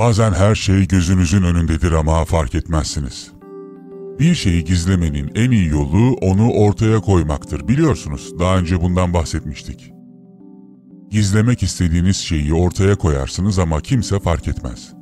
Bazen 0.00 0.32
her 0.32 0.54
şey 0.54 0.88
gözünüzün 0.88 1.42
önündedir 1.42 1.92
ama 1.92 2.24
fark 2.24 2.54
etmezsiniz. 2.54 3.32
Bir 4.18 4.34
şeyi 4.34 4.64
gizlemenin 4.64 5.30
en 5.34 5.50
iyi 5.50 5.68
yolu 5.68 6.12
onu 6.14 6.52
ortaya 6.52 7.00
koymaktır. 7.00 7.68
Biliyorsunuz, 7.68 8.38
daha 8.38 8.58
önce 8.58 8.82
bundan 8.82 9.14
bahsetmiştik. 9.14 9.92
Gizlemek 11.10 11.62
istediğiniz 11.62 12.16
şeyi 12.16 12.54
ortaya 12.54 12.94
koyarsınız 12.96 13.58
ama 13.58 13.80
kimse 13.80 14.20
fark 14.20 14.48
etmez. 14.48 14.92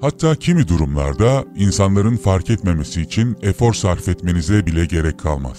Hatta 0.00 0.34
kimi 0.34 0.68
durumlarda 0.68 1.44
insanların 1.56 2.16
fark 2.16 2.50
etmemesi 2.50 3.00
için 3.02 3.36
efor 3.42 3.72
sarf 3.72 4.08
etmenize 4.08 4.66
bile 4.66 4.84
gerek 4.84 5.18
kalmaz. 5.18 5.58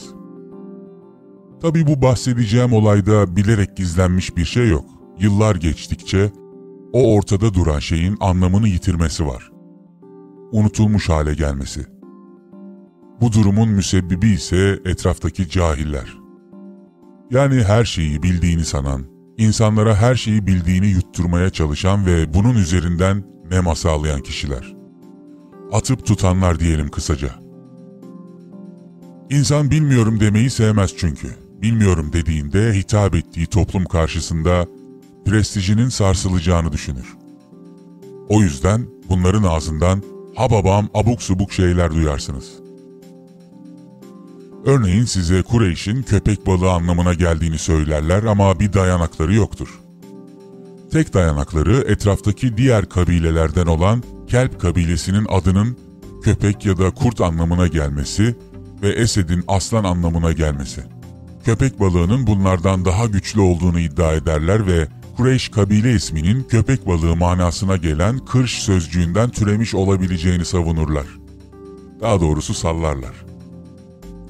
Tabii 1.62 1.88
bu 1.88 2.02
bahsedeceğim 2.02 2.73
olayda 2.73 3.36
bilerek 3.36 3.78
gizlenmiş 3.78 4.38
bir 4.38 4.46
şey 4.46 4.70
yok. 4.70 4.86
Yıllar 5.20 5.55
geçtikçe 5.55 6.32
o 6.94 7.16
ortada 7.16 7.54
duran 7.54 7.80
şeyin 7.80 8.18
anlamını 8.20 8.68
yitirmesi 8.68 9.26
var. 9.26 9.52
Unutulmuş 10.52 11.09
hale 11.09 11.34
gelmesi. 11.34 11.86
Bu 13.22 13.32
durumun 13.32 13.70
müsebbibi 13.70 14.30
ise 14.30 14.80
etraftaki 14.86 15.49
cahiller. 15.49 16.18
Yani 17.32 17.63
her 17.63 17.85
şeyi 17.85 18.23
bildiğini 18.23 18.66
sanan, 18.66 19.05
insanlara 19.38 19.96
her 19.96 20.16
şeyi 20.16 20.48
bildiğini 20.48 20.88
yutturmaya 20.88 21.49
çalışan 21.49 22.05
ve 22.05 22.34
bunun 22.34 22.55
üzerinden 22.55 23.23
nema 23.52 23.76
sağlayan 23.76 24.21
kişiler. 24.21 24.76
Atıp 25.71 26.05
tutanlar 26.05 26.60
diyelim 26.60 26.90
kısaca. 26.90 27.29
İnsan 29.29 29.71
bilmiyorum 29.71 30.20
demeyi 30.20 30.49
sevmez 30.49 30.94
çünkü. 30.98 31.27
Bilmiyorum 31.62 32.10
dediğinde 32.13 32.73
hitap 32.73 33.16
ettiği 33.16 33.48
toplum 33.48 33.85
karşısında 33.85 34.66
prestijinin 35.26 35.90
sarsılacağını 35.90 36.72
düşünür. 36.72 37.18
O 38.30 38.41
yüzden 38.41 38.86
bunların 39.10 39.44
ağzından 39.44 40.04
ha 40.36 40.52
babam 40.52 40.90
abuk 40.94 41.22
subuk 41.22 41.52
şeyler 41.54 41.91
duyarsınız. 41.91 42.52
Örneğin 44.66 45.05
size 45.05 45.41
Kureyş'in 45.41 46.04
köpek 46.04 46.48
balığı 46.48 46.72
anlamına 46.72 47.13
geldiğini 47.13 47.58
söylerler 47.58 48.24
ama 48.24 48.60
bir 48.60 48.74
dayanakları 48.74 49.34
yoktur. 49.34 49.80
Tek 50.91 51.13
dayanakları 51.13 51.85
etraftaki 51.88 52.58
diğer 52.58 52.90
kabilelerden 52.90 53.66
olan 53.66 54.04
Kelp 54.32 54.62
kabilesinin 54.62 55.26
adının 55.30 55.78
köpek 56.24 56.66
ya 56.66 56.78
da 56.78 56.91
kurt 56.91 57.22
anlamına 57.22 57.68
gelmesi 57.68 58.35
ve 58.82 58.90
Esed'in 58.90 59.44
aslan 59.48 59.84
anlamına 59.84 60.32
gelmesi. 60.32 60.84
Köpek 61.46 61.80
balığının 61.80 62.28
bunlardan 62.28 62.85
daha 62.85 63.06
güçlü 63.06 63.41
olduğunu 63.41 63.80
iddia 63.80 64.13
ederler 64.13 64.68
ve 64.68 64.88
Kureyş 65.17 65.50
kabile 65.50 65.94
isminin 65.94 66.44
köpek 66.44 66.88
balığı 66.88 67.16
manasına 67.16 67.78
gelen 67.78 68.17
kırş 68.17 68.51
sözcüğünden 68.51 69.29
türemiş 69.29 69.75
olabileceğini 69.75 70.45
savunurlar. 70.45 71.06
Daha 72.01 72.22
doğrusu 72.22 72.53
sallarlar. 72.53 73.25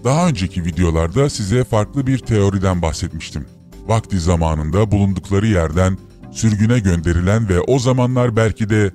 Daha 0.04 0.28
önceki 0.28 0.66
videolarda 0.66 1.30
size 1.30 1.64
farklı 1.64 2.08
bir 2.08 2.18
teoriden 2.18 2.82
bahsetmiştim. 2.82 3.46
Vakti 3.88 4.20
zamanında 4.20 4.92
bulundukları 4.92 5.48
yerden 5.48 5.98
sürgüne 6.32 6.80
gönderilen 6.80 7.50
ve 7.50 7.60
o 7.60 7.80
zamanlar 7.80 8.36
belki 8.36 8.70
de 8.70 8.92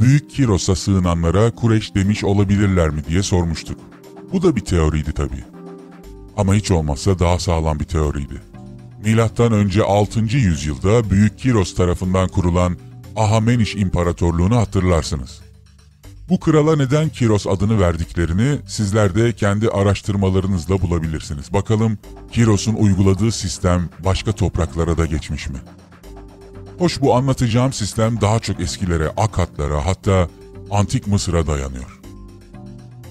Büyük 0.00 0.30
Kiros'a 0.30 0.74
sığınanlara 0.74 1.50
Kureyş 1.50 1.94
demiş 1.94 2.24
olabilirler 2.24 2.90
mi 2.90 3.04
diye 3.08 3.22
sormuştuk. 3.22 3.78
Bu 4.32 4.42
da 4.42 4.56
bir 4.56 4.60
teoriydi 4.60 5.12
tabii. 5.12 5.44
Ama 6.36 6.54
hiç 6.54 6.70
olmazsa 6.70 7.18
daha 7.18 7.38
sağlam 7.38 7.80
bir 7.80 7.84
teoriydi. 7.84 8.51
Milattan 9.04 9.52
önce 9.52 9.82
6. 9.82 10.20
yüzyılda 10.20 11.10
Büyük 11.10 11.38
Kiros 11.38 11.74
tarafından 11.74 12.28
kurulan 12.28 12.76
Ahameniş 13.16 13.74
İmparatorluğunu 13.74 14.56
hatırlarsınız. 14.56 15.40
Bu 16.28 16.40
krala 16.40 16.76
neden 16.76 17.08
Kiros 17.08 17.46
adını 17.46 17.80
verdiklerini 17.80 18.58
sizler 18.66 19.14
de 19.14 19.32
kendi 19.32 19.68
araştırmalarınızla 19.68 20.82
bulabilirsiniz. 20.82 21.52
Bakalım 21.52 21.98
Kiros'un 22.32 22.74
uyguladığı 22.74 23.32
sistem 23.32 23.88
başka 24.04 24.32
topraklara 24.32 24.98
da 24.98 25.06
geçmiş 25.06 25.48
mi? 25.48 25.58
Hoş 26.78 27.00
bu 27.00 27.14
anlatacağım 27.14 27.72
sistem 27.72 28.20
daha 28.20 28.38
çok 28.38 28.60
eskilere, 28.60 29.08
Akatlara 29.08 29.86
hatta 29.86 30.28
Antik 30.70 31.06
Mısır'a 31.06 31.46
dayanıyor. 31.46 32.00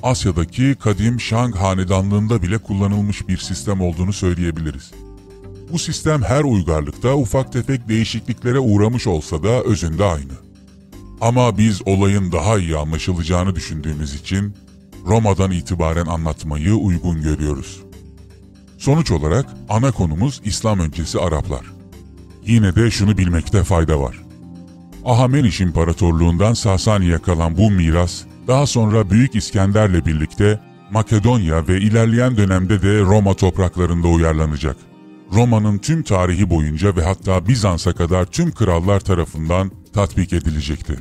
Asya'daki 0.03 0.75
kadim 0.79 1.19
Shang 1.19 1.56
hanedanlığında 1.56 2.41
bile 2.41 2.58
kullanılmış 2.58 3.28
bir 3.28 3.38
sistem 3.38 3.81
olduğunu 3.81 4.13
söyleyebiliriz. 4.13 4.91
Bu 5.72 5.80
sistem 5.80 6.22
her 6.22 6.44
uygarlıkta 6.44 7.16
ufak 7.16 7.54
tefek 7.54 7.90
değişikliklere 7.90 8.59
uğramış 8.59 9.08
olsa 9.08 9.44
da 9.44 9.64
özünde 9.64 10.04
aynı. 10.04 10.34
Ama 11.22 11.58
biz 11.58 11.82
olayın 11.86 12.32
daha 12.32 12.58
iyi 12.58 12.78
anlaşılacağını 12.78 13.56
düşündüğümüz 13.56 14.16
için 14.16 14.56
Roma'dan 15.06 15.52
itibaren 15.52 16.06
anlatmayı 16.06 16.74
uygun 16.74 17.22
görüyoruz. 17.22 17.82
Sonuç 18.78 19.12
olarak 19.12 19.46
ana 19.70 19.92
konumuz 19.92 20.42
İslam 20.46 20.80
öncesi 20.80 21.20
Araplar. 21.20 21.66
Yine 22.46 22.76
de 22.76 22.92
şunu 22.92 23.18
bilmekte 23.18 23.64
fayda 23.64 24.00
var. 24.00 24.22
Ahameniş 25.06 25.62
İmparatorluğundan 25.62 26.53
Sasani'ye 26.53 27.18
kalan 27.18 27.58
bu 27.58 27.72
miras 27.72 28.22
daha 28.48 28.68
sonra 28.68 29.09
Büyük 29.09 29.36
İskender'le 29.36 30.06
birlikte 30.06 30.59
Makedonya 30.92 31.68
ve 31.68 31.82
ilerleyen 31.82 32.38
dönemde 32.38 32.82
de 32.82 33.00
Roma 33.00 33.34
topraklarında 33.34 34.08
uyarlanacak. 34.08 34.91
Roma'nın 35.31 35.78
tüm 35.78 36.03
tarihi 36.03 36.50
boyunca 36.50 36.96
ve 36.96 37.03
hatta 37.03 37.47
Bizans'a 37.47 37.94
kadar 37.94 38.25
tüm 38.25 38.52
krallar 38.52 39.00
tarafından 39.00 39.72
tatbik 39.94 40.34
edilecekti. 40.34 41.00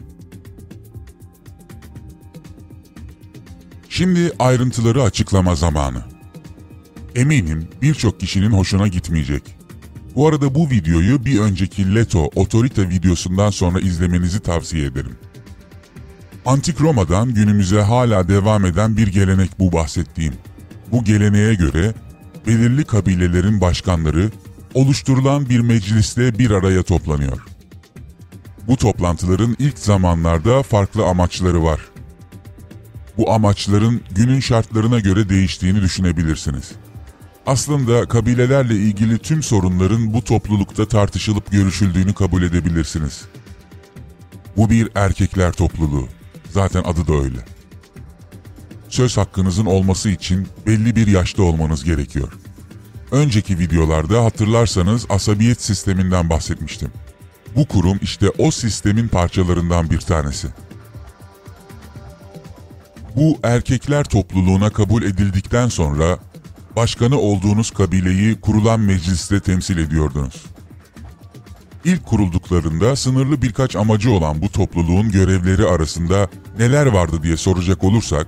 Şimdi 3.88 4.32
ayrıntıları 4.38 5.02
açıklama 5.02 5.54
zamanı. 5.54 6.02
Eminim 7.14 7.68
birçok 7.82 8.20
kişinin 8.20 8.50
hoşuna 8.50 8.88
gitmeyecek. 8.88 9.42
Bu 10.14 10.28
arada 10.28 10.54
bu 10.54 10.70
videoyu 10.70 11.24
bir 11.24 11.40
önceki 11.40 11.94
Leto 11.94 12.30
Otorite 12.34 12.88
videosundan 12.88 13.50
sonra 13.50 13.80
izlemenizi 13.80 14.40
tavsiye 14.40 14.86
ederim. 14.86 15.16
Antik 16.46 16.80
Roma'dan 16.80 17.34
günümüze 17.34 17.80
hala 17.80 18.28
devam 18.28 18.66
eden 18.66 18.96
bir 18.96 19.08
gelenek 19.08 19.58
bu 19.58 19.72
bahsettiğim. 19.72 20.34
Bu 20.92 21.04
geleneğe 21.04 21.54
göre 21.54 21.94
belirli 22.46 22.84
kabilelerin 22.84 23.60
başkanları 23.60 24.30
oluşturulan 24.74 25.48
bir 25.48 25.60
mecliste 25.60 26.38
bir 26.38 26.50
araya 26.50 26.82
toplanıyor. 26.82 27.46
Bu 28.66 28.76
toplantıların 28.76 29.56
ilk 29.58 29.78
zamanlarda 29.78 30.62
farklı 30.62 31.06
amaçları 31.06 31.64
var. 31.64 31.80
Bu 33.16 33.32
amaçların 33.32 34.00
günün 34.10 34.40
şartlarına 34.40 35.00
göre 35.00 35.28
değiştiğini 35.28 35.82
düşünebilirsiniz. 35.82 36.72
Aslında 37.46 38.08
kabilelerle 38.08 38.74
ilgili 38.74 39.18
tüm 39.18 39.42
sorunların 39.42 40.14
bu 40.14 40.24
toplulukta 40.24 40.88
tartışılıp 40.88 41.52
görüşüldüğünü 41.52 42.14
kabul 42.14 42.42
edebilirsiniz. 42.42 43.22
Bu 44.56 44.70
bir 44.70 44.88
erkekler 44.94 45.52
topluluğu. 45.52 46.08
Zaten 46.50 46.82
adı 46.82 47.06
da 47.06 47.14
öyle. 47.14 47.59
Söz 48.90 49.16
hakkınızın 49.16 49.66
olması 49.66 50.10
için 50.10 50.48
belli 50.66 50.96
bir 50.96 51.06
yaşta 51.06 51.42
olmanız 51.42 51.84
gerekiyor. 51.84 52.32
Önceki 53.10 53.58
videolarda 53.58 54.24
hatırlarsanız 54.24 55.06
asabiyet 55.08 55.62
sisteminden 55.62 56.30
bahsetmiştim. 56.30 56.92
Bu 57.56 57.66
kurum 57.66 57.98
işte 58.02 58.30
o 58.38 58.50
sistemin 58.50 59.08
parçalarından 59.08 59.90
bir 59.90 60.00
tanesi. 60.00 60.48
Bu 63.16 63.38
erkekler 63.42 64.04
topluluğuna 64.04 64.70
kabul 64.70 65.02
edildikten 65.02 65.68
sonra 65.68 66.18
başkanı 66.76 67.18
olduğunuz 67.18 67.70
kabileyi 67.70 68.40
kurulan 68.40 68.80
mecliste 68.80 69.40
temsil 69.40 69.78
ediyordunuz. 69.78 70.44
İlk 71.84 72.06
kurulduklarında 72.06 72.96
sınırlı 72.96 73.42
birkaç 73.42 73.76
amacı 73.76 74.10
olan 74.12 74.42
bu 74.42 74.48
topluluğun 74.48 75.10
görevleri 75.10 75.66
arasında 75.66 76.28
neler 76.58 76.86
vardı 76.86 77.22
diye 77.22 77.36
soracak 77.36 77.84
olursak, 77.84 78.26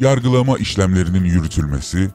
yargılama 0.00 0.58
işlemlerinin 0.58 1.24
yürütülmesi, 1.24 2.10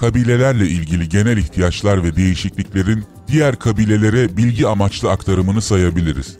kabilelerle 0.00 0.68
ilgili 0.68 1.08
genel 1.08 1.36
ihtiyaçlar 1.36 2.04
ve 2.04 2.16
değişikliklerin 2.16 3.04
diğer 3.28 3.56
kabilelere 3.56 4.36
bilgi 4.36 4.66
amaçlı 4.66 5.10
aktarımını 5.10 5.62
sayabiliriz. 5.62 6.36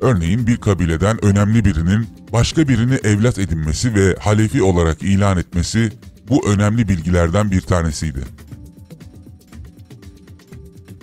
Örneğin 0.00 0.46
bir 0.46 0.56
kabileden 0.56 1.24
önemli 1.24 1.64
birinin 1.64 2.06
başka 2.32 2.68
birini 2.68 2.94
evlat 2.94 3.38
edinmesi 3.38 3.94
ve 3.94 4.16
halefi 4.20 4.62
olarak 4.62 5.02
ilan 5.02 5.38
etmesi 5.38 5.92
bu 6.28 6.48
önemli 6.48 6.88
bilgilerden 6.88 7.50
bir 7.50 7.60
tanesiydi. 7.60 8.20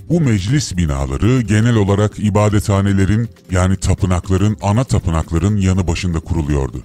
Bu 0.09 0.21
meclis 0.21 0.77
binaları 0.77 1.41
genel 1.41 1.75
olarak 1.75 2.19
ibadethanelerin 2.19 3.29
yani 3.51 3.77
tapınakların, 3.77 4.57
ana 4.61 4.83
tapınakların 4.83 5.57
yanı 5.57 5.87
başında 5.87 6.19
kuruluyordu. 6.19 6.83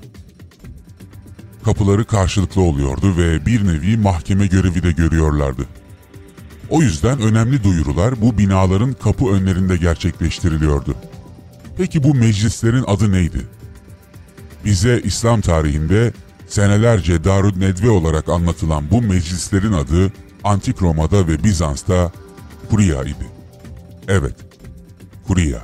Kapıları 1.69 2.05
karşılıklı 2.05 2.62
oluyordu 2.62 3.17
ve 3.17 3.47
bir 3.47 3.67
nevi 3.67 3.97
mahkeme 3.97 4.47
görevi 4.47 4.82
de 4.82 4.93
görüyorlardı. 4.93 5.67
O 6.70 6.82
yüzden 6.82 7.20
önemli 7.20 7.65
duyurular 7.65 8.20
bu 8.20 8.38
binaların 8.38 8.93
kapı 8.93 9.29
önlerinde 9.29 9.76
gerçekleştiriliyordu. 9.76 10.94
Peki 11.76 12.03
bu 12.03 12.15
meclislerin 12.15 12.85
adı 12.87 13.12
neydi? 13.12 13.47
Bize 14.65 15.00
İslam 15.05 15.41
tarihinde 15.41 16.12
senelerce 16.47 17.25
Darud 17.25 17.61
Nedve 17.61 17.91
olarak 17.91 18.29
anlatılan 18.29 18.91
bu 18.91 19.03
meclislerin 19.03 19.73
adı 19.73 20.12
Antik 20.44 20.82
Roma'da 20.82 21.29
ve 21.29 21.44
Bizans'ta 21.44 22.12
Kuria 22.70 23.05
idi. 23.05 23.26
Evet, 24.09 24.37
Kuria. 25.26 25.61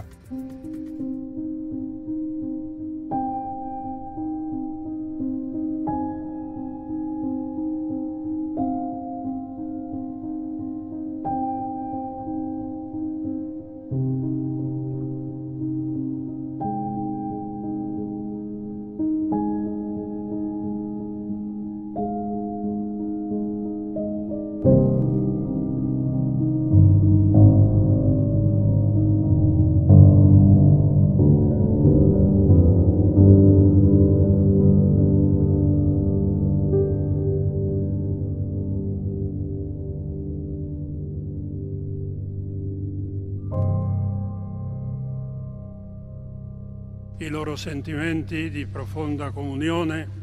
İ 47.19 47.29
loro 47.29 47.57
sentimenti 47.57 48.51
di 48.51 48.67
profonda 48.67 49.31
comunione 49.31 50.23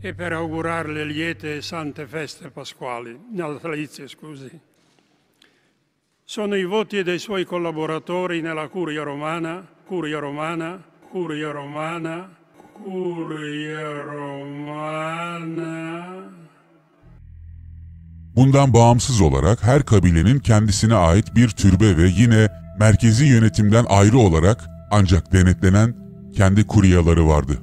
e 0.00 0.14
per 0.14 0.32
augurarle 0.32 1.04
liete 1.04 1.56
e 1.56 1.62
sante 1.62 2.06
feste 2.06 2.50
pasquali, 2.50 3.18
natalizie 3.32 4.08
scusi. 4.08 4.50
Sono 6.24 6.56
i 6.56 6.64
voti 6.64 7.02
dei 7.02 7.18
suoi 7.18 7.44
collaboratori 7.44 8.40
nella 8.42 8.68
Curia 8.68 9.02
Romana, 9.02 9.66
Curia 9.86 10.18
Romana, 10.18 10.82
Curia 11.10 11.50
Romana, 11.50 12.36
Curia 12.72 14.02
Romana. 14.02 15.66
Bundan 18.36 18.72
bağımsız 18.72 19.20
olarak 19.20 19.62
her 19.62 19.82
kabilenin 19.82 20.38
kendisine 20.38 20.94
ait 20.94 21.34
bir 21.34 21.48
türbe 21.48 21.96
ve 21.96 22.08
yine 22.08 22.48
merkezi 22.78 23.24
yönetimden 23.24 23.84
ayrı 23.88 24.18
olarak 24.18 24.64
ancak 24.90 25.32
denetlenen 25.32 26.07
kendi 26.32 26.66
kuryaları 26.66 27.28
vardı. 27.28 27.58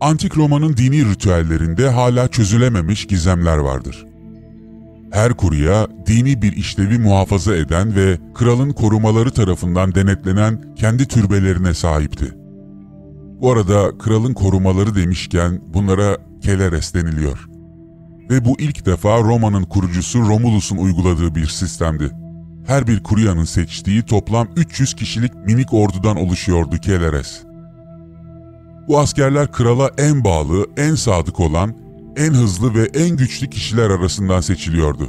Antik 0.00 0.36
Roma'nın 0.36 0.76
dini 0.76 1.10
ritüellerinde 1.10 1.88
hala 1.88 2.28
çözülememiş 2.28 3.06
gizemler 3.06 3.56
vardır. 3.56 4.06
Her 5.12 5.32
kurya 5.32 5.86
dini 6.06 6.42
bir 6.42 6.52
işlevi 6.52 6.98
muhafaza 6.98 7.56
eden 7.56 7.96
ve 7.96 8.18
kralın 8.34 8.70
korumaları 8.70 9.30
tarafından 9.30 9.94
denetlenen 9.94 10.74
kendi 10.76 11.08
türbelerine 11.08 11.74
sahipti. 11.74 12.34
Bu 13.40 13.52
arada 13.52 13.98
kralın 13.98 14.34
korumaları 14.34 14.94
demişken 14.94 15.60
bunlara 15.74 16.16
Keleres 16.40 16.94
deniliyor. 16.94 17.48
Ve 18.30 18.44
bu 18.44 18.56
ilk 18.58 18.86
defa 18.86 19.18
Roma'nın 19.18 19.64
kurucusu 19.64 20.18
Romulus'un 20.18 20.76
uyguladığı 20.76 21.34
bir 21.34 21.46
sistemdi. 21.46 22.10
Her 22.68 22.86
bir 22.86 23.02
kuryanın 23.02 23.44
seçtiği 23.44 24.02
toplam 24.02 24.48
300 24.56 24.94
kişilik 24.94 25.34
minik 25.34 25.72
ordudan 25.72 26.16
oluşuyordu 26.16 26.76
Keleres. 26.76 27.42
Bu 28.88 28.98
askerler 28.98 29.52
krala 29.52 29.90
en 29.98 30.24
bağlı, 30.24 30.66
en 30.76 30.94
sadık 30.94 31.40
olan, 31.40 31.74
en 32.16 32.34
hızlı 32.34 32.74
ve 32.74 32.84
en 32.94 33.16
güçlü 33.16 33.50
kişiler 33.50 33.90
arasından 33.90 34.40
seçiliyordu. 34.40 35.08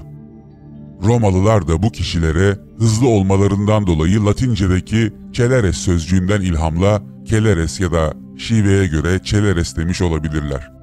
Romalılar 1.04 1.68
da 1.68 1.84
bu 1.84 1.92
kişilere 1.92 2.58
hızlı 2.78 3.08
olmalarından 3.08 3.88
dolayı 3.88 4.26
Latince'deki 4.26 5.14
Celeres 5.32 5.78
sözcüğünden 5.78 6.42
ilhamla 6.42 7.02
Keleres 7.26 7.80
ya 7.80 7.92
da 7.92 8.14
şiveye 8.38 8.88
göre 8.88 9.20
Celeres 9.24 9.76
demiş 9.76 10.02
olabilirler. 10.02 10.79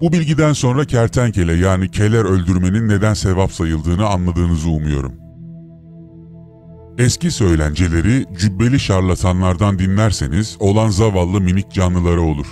Bu 0.00 0.12
bilgiden 0.12 0.52
sonra 0.52 0.84
kertenkele 0.84 1.52
yani 1.52 1.90
keler 1.90 2.24
öldürmenin 2.24 2.88
neden 2.88 3.14
sevap 3.14 3.52
sayıldığını 3.52 4.06
anladığınızı 4.06 4.68
umuyorum. 4.68 5.12
Eski 6.98 7.30
söylenceleri 7.30 8.26
cübbeli 8.38 8.80
şarlatanlardan 8.80 9.78
dinlerseniz 9.78 10.56
olan 10.60 10.88
zavallı 10.88 11.40
minik 11.40 11.72
canlıları 11.72 12.22
olur. 12.22 12.46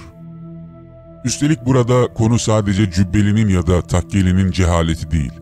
Üstelik 1.25 1.67
burada 1.67 2.15
konu 2.15 2.39
sadece 2.39 2.91
cübbelinin 2.91 3.49
ya 3.49 3.67
da 3.67 3.83
takkelinin 3.83 4.51
cehaleti 4.51 5.11
değil. 5.11 5.33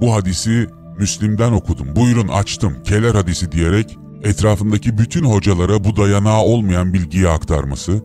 Bu 0.00 0.14
hadisi 0.14 0.68
Müslim'den 0.98 1.52
okudum, 1.52 1.96
buyurun 1.96 2.28
açtım, 2.28 2.82
keler 2.84 3.14
hadisi 3.14 3.52
diyerek 3.52 3.98
etrafındaki 4.22 4.98
bütün 4.98 5.24
hocalara 5.24 5.84
bu 5.84 5.96
dayanağı 5.96 6.40
olmayan 6.40 6.94
bilgiyi 6.94 7.28
aktarması, 7.28 8.02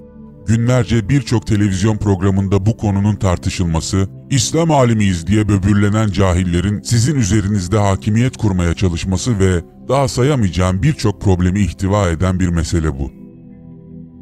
günlerce 0.50 1.10
birçok 1.10 1.48
televizyon 1.48 1.98
programında 1.98 2.66
bu 2.66 2.78
konunun 2.78 3.16
tartışılması, 3.16 4.10
İslam 4.30 4.72
alimiyiz 4.72 5.28
diye 5.28 5.50
böbürlenen 5.50 6.12
cahillerin 6.12 6.81
sizin 6.81 7.16
üzerinizde 7.16 7.78
hakimiyet 7.78 8.38
kurmaya 8.38 8.74
çalışması 8.74 9.40
ve 9.40 9.62
daha 9.88 10.07
sayamayacağım 10.07 10.84
birçok 10.84 11.22
problemi 11.22 11.60
ihtiva 11.60 12.10
eden 12.10 12.40
bir 12.40 12.48
mesele 12.48 13.00
bu. 13.00 13.12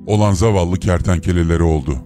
Olan 0.08 0.34
zavallı 0.34 0.80
kertenkeleleri 0.80 1.64
oldu. 1.64 1.98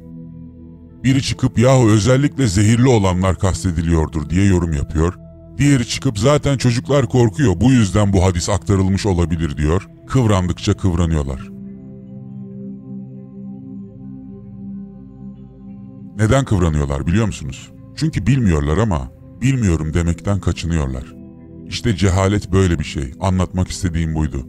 Biri 1.04 1.22
çıkıp 1.22 1.60
yahu 1.60 1.90
özellikle 1.90 2.48
zehirli 2.48 2.88
olanlar 2.88 3.40
kastediliyordur 3.40 4.30
diye 4.30 4.46
yorum 4.46 4.74
yapıyor. 4.74 5.14
Diğeri 5.58 5.88
çıkıp 5.88 6.20
zaten 6.20 6.58
çocuklar 6.58 7.06
korkuyor 7.06 7.62
bu 7.62 7.72
yüzden 7.72 8.14
bu 8.14 8.24
hadis 8.24 8.50
aktarılmış 8.50 9.06
olabilir 9.06 9.58
diyor. 9.58 9.88
Kıvrandıkça 10.08 10.74
kıvranıyorlar. 10.74 11.61
Neden 16.18 16.46
kıvranıyorlar 16.46 17.08
biliyor 17.08 17.26
musunuz? 17.26 17.72
Çünkü 17.96 18.28
bilmiyorlar 18.28 18.78
ama 18.78 19.12
bilmiyorum 19.42 19.94
demekten 19.94 20.40
kaçınıyorlar. 20.40 21.16
İşte 21.68 21.96
cehalet 21.96 22.52
böyle 22.52 22.80
bir 22.80 22.84
şey. 22.84 23.14
Anlatmak 23.20 23.68
istediğim 23.68 24.16
buydu. 24.16 24.48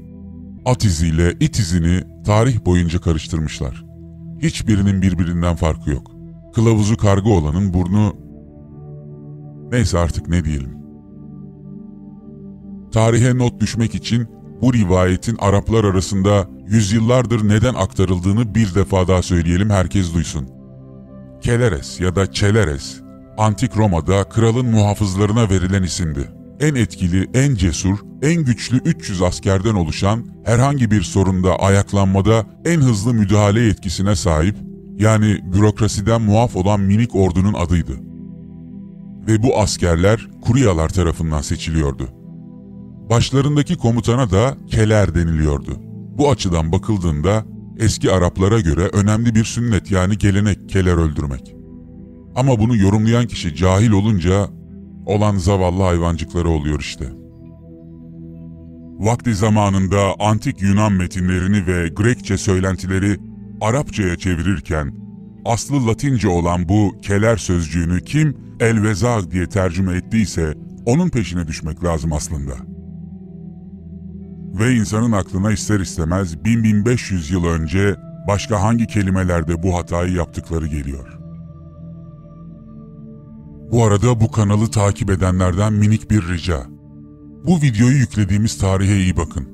At 0.65 0.85
iziyle 0.85 1.33
it 1.41 1.59
izini 1.59 2.05
tarih 2.27 2.65
boyunca 2.65 3.01
karıştırmışlar. 3.01 3.85
Hiçbirinin 4.43 5.03
birbirinden 5.03 5.57
farkı 5.57 5.91
yok. 5.91 6.11
Kılavuzu 6.55 6.97
karga 6.97 7.31
olanın 7.31 7.75
burnu... 7.75 8.17
Neyse 9.73 9.99
artık 9.99 10.29
ne 10.29 10.45
diyelim. 10.45 10.77
Tarihe 12.93 13.39
not 13.39 13.61
düşmek 13.61 13.95
için 13.95 14.29
bu 14.63 14.75
rivayetin 14.75 15.37
Araplar 15.41 15.85
arasında 15.85 16.49
yüzyıllardır 16.67 17.49
neden 17.49 17.75
aktarıldığını 17.75 18.55
bir 18.55 18.75
defa 18.75 19.09
daha 19.09 19.23
söyleyelim 19.23 19.71
herkes 19.71 20.15
duysun. 20.15 20.49
Keleres 21.43 22.01
ya 22.01 22.17
da 22.17 22.33
Çeleres, 22.33 23.01
Antik 23.39 23.77
Roma'da 23.77 24.25
kralın 24.25 24.67
muhafızlarına 24.67 25.51
verilen 25.51 25.83
isimdi. 25.83 26.31
En 26.61 26.75
etkili, 26.75 27.29
en 27.35 27.55
cesur, 27.55 27.99
en 28.23 28.45
güçlü 28.45 28.77
300 28.77 29.23
askerden 29.23 29.75
oluşan 29.75 30.27
herhangi 30.45 30.91
bir 30.91 31.03
sorunda 31.03 31.57
ayaklanmada 31.57 32.47
en 32.65 32.81
hızlı 32.81 33.15
müdahale 33.15 33.61
yetkisine 33.61 34.17
sahip, 34.17 34.57
yani 34.99 35.41
bürokrasiden 35.53 36.23
muaf 36.23 36.57
olan 36.57 36.81
minik 36.81 37.15
ordunun 37.15 37.55
adıydı. 37.55 37.93
Ve 39.27 39.43
bu 39.43 39.59
askerler 39.59 40.29
kuryalar 40.43 40.89
tarafından 40.89 41.41
seçiliyordu. 41.41 42.09
Başlarındaki 43.11 43.77
komutana 43.77 44.31
da 44.31 44.57
keler 44.71 45.15
deniliyordu. 45.15 45.77
Bu 46.19 46.31
açıdan 46.31 46.73
bakıldığında 46.73 47.45
eski 47.79 48.13
Araplara 48.13 48.61
göre 48.61 48.89
önemli 48.93 49.35
bir 49.35 49.45
sünnet 49.45 49.91
yani 49.91 50.19
gelenek 50.19 50.69
keler 50.69 50.97
öldürmek. 50.97 51.55
Ama 52.35 52.59
bunu 52.59 52.77
yorumlayan 52.77 53.27
kişi 53.27 53.55
cahil 53.55 53.91
olunca 53.91 54.49
olan 55.07 55.37
zavallı 55.37 55.83
hayvancıkları 55.83 56.49
oluyor 56.49 56.81
işte. 56.81 57.05
Vakti 58.99 59.35
zamanında 59.35 60.15
antik 60.19 60.63
Yunan 60.63 60.93
metinlerini 60.93 61.67
ve 61.67 61.89
Grekçe 61.89 62.39
söylentileri 62.39 63.17
Arapçaya 63.61 64.17
çevirirken 64.17 64.95
aslı 65.45 65.87
Latince 65.87 66.29
olan 66.29 66.69
bu 66.69 66.95
keler 67.03 67.37
sözcüğünü 67.37 68.05
kim 68.05 68.37
elvezag 68.61 69.31
diye 69.31 69.49
tercüme 69.49 69.97
ettiyse 69.97 70.55
onun 70.87 71.09
peşine 71.09 71.47
düşmek 71.47 71.85
lazım 71.85 72.13
aslında. 72.13 72.72
Ve 74.53 74.75
insanın 74.75 75.13
aklına 75.13 75.53
ister 75.53 75.81
istemez 75.81 76.35
1000-1500 76.35 77.33
yıl 77.33 77.45
önce 77.45 77.97
başka 78.29 78.63
hangi 78.63 78.87
kelimelerde 78.87 79.63
bu 79.63 79.77
hatayı 79.77 80.13
yaptıkları 80.13 80.67
geliyor. 80.67 81.19
Bu 83.71 83.85
arada 83.85 84.21
bu 84.21 84.31
kanalı 84.31 84.71
takip 84.71 85.11
edenlerden 85.11 85.73
minik 85.73 86.11
bir 86.11 86.29
rica. 86.29 86.63
Bu 87.47 87.57
videoyu 87.57 87.97
yüklediğimiz 87.97 88.59
tarihe 88.59 88.97
iyi 88.97 89.17
bakın. 89.17 89.49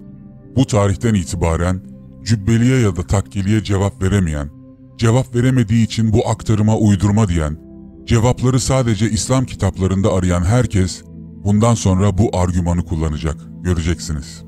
Bu 0.57 0.67
tarihten 0.67 1.15
itibaren 1.15 1.81
cübbeliye 2.25 2.79
ya 2.81 2.97
da 2.97 3.03
takkeliye 3.03 3.65
cevap 3.65 4.03
veremeyen, 4.03 4.51
cevap 4.97 5.35
veremediği 5.35 5.85
için 5.85 6.13
bu 6.13 6.29
aktarıma 6.29 6.77
uydurma 6.77 7.29
diyen, 7.29 7.59
cevapları 8.07 8.61
sadece 8.61 9.11
İslam 9.11 9.45
kitaplarında 9.45 10.13
arayan 10.13 10.45
herkes 10.45 11.03
bundan 11.45 11.75
sonra 11.75 12.19
bu 12.19 12.39
argümanı 12.39 12.85
kullanacak. 12.85 13.37
Göreceksiniz. 13.63 14.48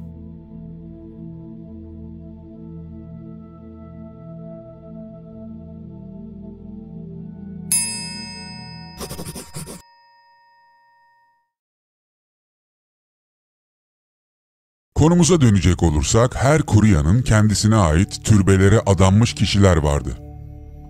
Konumuza 15.01 15.41
dönecek 15.41 15.83
olursak 15.83 16.45
her 16.45 16.63
kuryanın 16.63 17.23
kendisine 17.23 17.77
ait 17.77 18.25
türbelere 18.25 18.81
adanmış 18.87 19.35
kişiler 19.35 19.77
vardı. 19.77 20.11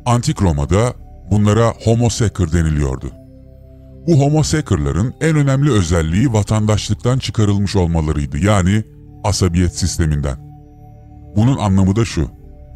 Antik 0.07 0.43
Roma'da 0.43 0.95
bunlara 1.31 1.73
homo 1.85 2.09
sacer 2.09 2.52
deniliyordu. 2.52 3.12
Bu 4.07 4.21
homo 4.21 4.43
sacer'ların 4.43 5.14
en 5.21 5.37
önemli 5.37 5.71
özelliği 5.73 6.33
vatandaşlıktan 6.33 7.19
çıkarılmış 7.19 7.76
olmalarıydı 7.76 8.38
yani 8.38 8.85
asabiyet 9.25 9.79
sisteminden. 9.79 10.37
Bunun 11.37 11.59
anlamı 11.59 11.97
da 11.97 12.05
şu, 12.05 12.31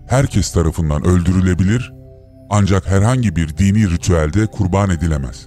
herkes 0.09 0.53
tarafından 0.53 1.07
öldürülebilir 1.07 1.93
ancak 2.51 2.87
herhangi 2.87 3.37
bir 3.37 3.57
dini 3.57 3.91
ritüelde 3.91 4.47
kurban 4.47 4.91
edilemez. 4.91 5.47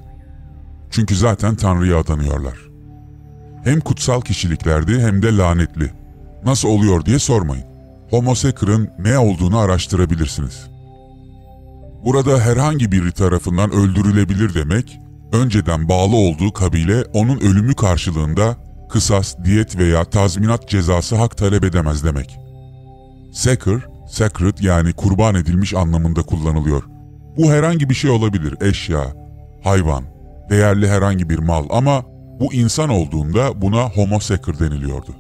Çünkü 0.92 1.16
zaten 1.16 1.56
Tanrı'ya 1.56 2.00
adanıyorlar. 2.00 2.77
Hem 3.68 3.80
kutsal 3.80 4.22
kişiliklerdi 4.22 5.00
hem 5.00 5.22
de 5.22 5.38
lanetli. 5.38 5.92
Nasıl 6.46 6.70
oluyor 6.70 7.06
diye 7.06 7.20
sormayın. 7.20 7.66
Homo 8.10 8.36
sacer'ın 8.36 8.90
ne 9.00 9.18
olduğunu 9.18 9.58
araştırabilirsiniz. 9.58 10.68
Burada 12.06 12.40
herhangi 12.40 12.92
biri 12.92 13.12
tarafından 13.12 13.72
öldürülebilir 13.72 14.54
demek, 14.54 15.00
önceden 15.34 15.90
bağlı 15.90 16.16
olduğu 16.16 16.54
kabile 16.54 17.04
onun 17.14 17.40
ölümü 17.40 17.76
karşılığında 17.76 18.58
kısas, 18.90 19.36
diyet 19.44 19.78
veya 19.78 20.04
tazminat 20.04 20.70
cezası 20.70 21.16
hak 21.16 21.38
talep 21.38 21.64
edemez 21.64 22.04
demek. 22.04 22.40
Sacer, 23.34 23.80
sacred 24.10 24.58
yani 24.60 24.94
kurban 24.94 25.36
edilmiş 25.36 25.74
anlamında 25.74 26.22
kullanılıyor. 26.22 26.84
Bu 27.38 27.52
herhangi 27.52 27.90
bir 27.90 27.96
şey 27.96 28.10
olabilir, 28.12 28.56
eşya, 28.62 29.06
hayvan, 29.64 30.04
değerli 30.50 30.90
herhangi 30.90 31.30
bir 31.30 31.40
mal 31.40 31.66
ama 31.70 32.17
bu 32.40 32.54
insan 32.54 32.90
olduğunda 32.90 33.62
buna 33.62 33.90
homo 33.90 34.20
sacer 34.20 34.60
deniliyordu. 34.60 35.16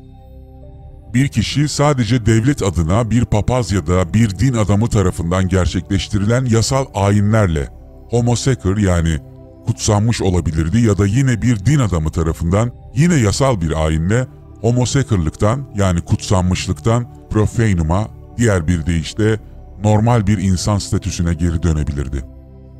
Bir 1.13 1.27
kişi 1.27 1.69
sadece 1.69 2.25
devlet 2.25 2.63
adına 2.63 3.12
bir 3.12 3.25
papaz 3.25 3.71
ya 3.71 3.88
da 3.88 4.13
bir 4.13 4.29
din 4.29 4.53
adamı 4.53 4.88
tarafından 4.88 5.47
gerçekleştirilen 5.47 6.45
yasal 6.45 6.86
ayinlerle 6.93 7.67
homo 8.09 8.36
sacer 8.36 8.77
yani 8.77 9.19
kutsanmış 9.65 10.21
olabilirdi 10.21 10.81
ya 10.81 10.97
da 10.97 11.05
yine 11.05 11.41
bir 11.41 11.65
din 11.65 11.79
adamı 11.79 12.09
tarafından 12.09 12.71
yine 12.95 13.15
yasal 13.15 13.62
bir 13.62 13.86
ayinle 13.86 14.27
homo 14.62 14.86
sacer'lıktan 14.86 15.67
yani 15.75 16.01
kutsanmışlıktan 16.01 17.07
profanum'a 17.29 18.07
diğer 18.38 18.67
bir 18.67 18.86
deyişle 18.86 19.39
normal 19.83 20.27
bir 20.27 20.38
insan 20.38 20.77
statüsüne 20.77 21.33
geri 21.33 21.63
dönebilirdi. 21.63 22.24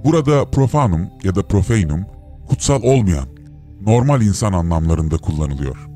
Burada 0.04 0.46
profanum 0.46 1.10
ya 1.24 1.36
da 1.36 1.48
profanum 1.48 2.06
kutsal 2.50 2.84
olmayan 2.84 3.37
normal 3.88 4.22
insan 4.22 4.54
anlamlarında 4.54 5.18
kullanılıyor. 5.18 5.90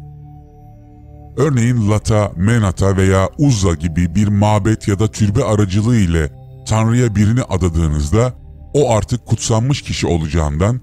Örneğin 1.38 1.92
Lata, 1.92 2.32
Menata 2.36 2.98
veya 2.98 3.30
Uzza 3.38 3.74
gibi 3.74 4.16
bir 4.16 4.28
mabet 4.28 4.88
ya 4.88 5.00
da 5.00 5.08
türbe 5.08 5.44
aracılığı 5.44 5.98
ile 5.98 6.32
Tanrı'ya 6.68 7.16
birini 7.16 7.44
adadığınızda 7.44 8.34
o 8.74 8.96
artık 8.96 9.26
kutsanmış 9.26 9.82
kişi 9.82 10.08
olacağından 10.08 10.82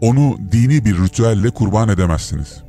onu 0.00 0.36
dini 0.52 0.84
bir 0.84 0.98
ritüelle 0.98 1.50
kurban 1.50 1.88
edemezsiniz. 1.88 2.62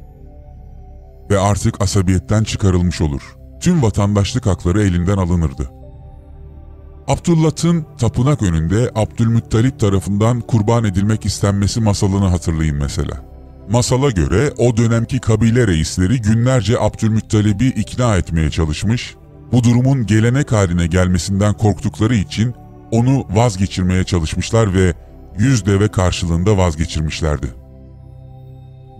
Ve 1.29 1.39
artık 1.39 1.81
asabiyetten 1.81 2.43
çıkarılmış 2.43 3.01
olur. 3.01 3.37
Tüm 3.61 3.83
vatandaşlık 3.83 4.45
hakları 4.45 4.83
elinden 4.83 5.17
alınırdı. 5.17 5.71
Abdullat'ın 7.07 7.85
tapınak 7.97 8.43
önünde 8.43 8.91
Abdülmuttalip 8.95 9.79
tarafından 9.79 10.41
kurban 10.41 10.83
edilmek 10.83 11.25
istenmesi 11.25 11.81
masalını 11.81 12.27
hatırlayın 12.27 12.75
mesela. 12.75 13.36
Masala 13.69 14.11
göre 14.11 14.53
o 14.57 14.77
dönemki 14.77 15.19
kabile 15.19 15.67
reisleri 15.67 16.21
günlerce 16.21 16.79
Abdülmuttalib'i 16.79 17.67
ikna 17.67 18.17
etmeye 18.17 18.49
çalışmış, 18.49 19.15
bu 19.51 19.63
durumun 19.63 20.05
gelenek 20.05 20.51
haline 20.51 20.87
gelmesinden 20.87 21.53
korktukları 21.53 22.15
için 22.15 22.53
onu 22.91 23.25
vazgeçirmeye 23.29 24.03
çalışmışlar 24.03 24.73
ve 24.73 24.93
yüz 25.37 25.65
deve 25.65 25.87
karşılığında 25.87 26.57
vazgeçirmişlerdi. 26.57 27.47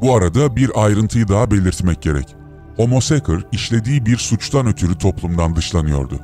Bu 0.02 0.16
arada 0.16 0.56
bir 0.56 0.72
ayrıntıyı 0.84 1.28
daha 1.28 1.52
belirtmek 1.52 2.02
gerek. 2.02 2.36
Homo 2.76 3.02
sacer 3.02 3.40
işlediği 3.52 4.06
bir 4.06 4.18
suçtan 4.18 4.68
ötürü 4.68 4.98
toplumdan 4.98 5.56
dışlanıyordu. 5.56 6.20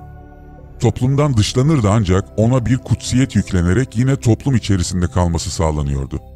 Toplumdan 0.79 1.37
dışlanırdı 1.37 1.89
ancak 1.89 2.25
ona 2.37 2.65
bir 2.65 2.77
kutsiyet 2.77 3.35
yüklenerek 3.35 3.97
yine 3.97 4.15
toplum 4.15 4.55
içerisinde 4.55 5.07
kalması 5.07 5.51
sağlanıyordu. 5.51 6.32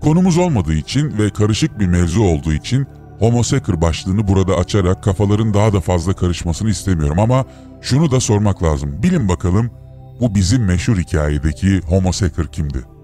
Konumuz 0.00 0.38
olmadığı 0.38 0.74
için 0.74 1.18
ve 1.18 1.30
karışık 1.30 1.78
bir 1.78 1.86
mevzu 1.86 2.22
olduğu 2.22 2.52
için 2.52 2.86
Homo 3.18 3.42
sacer 3.42 3.80
başlığını 3.80 4.28
burada 4.28 4.56
açarak 4.56 5.04
kafaların 5.04 5.54
daha 5.54 5.72
da 5.72 5.80
fazla 5.80 6.12
karışmasını 6.12 6.70
istemiyorum 6.70 7.18
ama 7.20 7.44
şunu 7.80 8.10
da 8.10 8.20
sormak 8.20 8.62
lazım. 8.62 9.02
Bilin 9.02 9.28
bakalım 9.28 9.70
bu 10.20 10.34
bizim 10.34 10.64
meşhur 10.64 10.96
hikayedeki 10.96 11.80
Homo 11.80 12.12
sacer 12.12 12.46
kimdi? 12.46 12.95